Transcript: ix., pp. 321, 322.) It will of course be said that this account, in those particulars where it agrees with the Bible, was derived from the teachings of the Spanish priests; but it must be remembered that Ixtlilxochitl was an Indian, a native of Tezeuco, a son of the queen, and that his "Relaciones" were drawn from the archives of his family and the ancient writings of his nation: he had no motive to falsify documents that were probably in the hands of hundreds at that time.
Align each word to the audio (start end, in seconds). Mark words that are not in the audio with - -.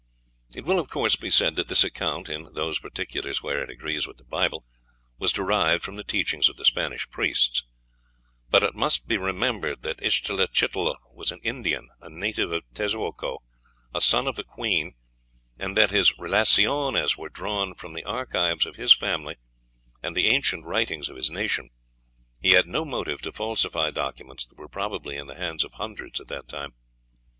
ix., 0.01 0.07
pp. 0.07 0.07
321, 0.09 0.33
322.) 0.33 0.59
It 0.59 0.65
will 0.65 0.79
of 0.79 0.89
course 0.89 1.15
be 1.15 1.29
said 1.29 1.55
that 1.55 1.67
this 1.67 1.83
account, 1.83 2.27
in 2.27 2.53
those 2.55 2.79
particulars 2.79 3.43
where 3.43 3.61
it 3.61 3.69
agrees 3.69 4.07
with 4.07 4.17
the 4.17 4.23
Bible, 4.23 4.65
was 5.19 5.31
derived 5.31 5.83
from 5.83 5.95
the 5.95 6.03
teachings 6.03 6.49
of 6.49 6.57
the 6.57 6.65
Spanish 6.65 7.07
priests; 7.11 7.63
but 8.49 8.63
it 8.63 8.73
must 8.73 9.07
be 9.07 9.17
remembered 9.19 9.83
that 9.83 9.99
Ixtlilxochitl 10.01 10.95
was 11.13 11.31
an 11.31 11.39
Indian, 11.43 11.89
a 12.01 12.09
native 12.09 12.51
of 12.51 12.63
Tezeuco, 12.73 13.43
a 13.93 14.01
son 14.01 14.25
of 14.25 14.35
the 14.37 14.43
queen, 14.43 14.95
and 15.59 15.77
that 15.77 15.91
his 15.91 16.13
"Relaciones" 16.17 17.15
were 17.15 17.29
drawn 17.29 17.75
from 17.75 17.93
the 17.93 18.03
archives 18.03 18.65
of 18.65 18.77
his 18.77 18.93
family 18.95 19.35
and 20.01 20.15
the 20.15 20.29
ancient 20.29 20.65
writings 20.65 21.09
of 21.09 21.15
his 21.15 21.29
nation: 21.29 21.69
he 22.41 22.53
had 22.53 22.65
no 22.65 22.83
motive 22.83 23.21
to 23.21 23.31
falsify 23.31 23.91
documents 23.91 24.47
that 24.47 24.57
were 24.57 24.67
probably 24.67 25.15
in 25.15 25.27
the 25.27 25.35
hands 25.35 25.63
of 25.63 25.73
hundreds 25.73 26.19
at 26.19 26.27
that 26.27 26.47
time. 26.47 26.73